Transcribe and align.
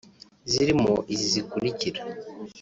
zirimo 0.51 0.91
izi 1.13 1.27
zikurikira 1.33 2.01